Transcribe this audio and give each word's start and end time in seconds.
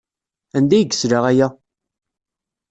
Anda 0.57 0.75
ay 0.77 0.83
yesla 0.89 1.19
aya? 1.29 1.47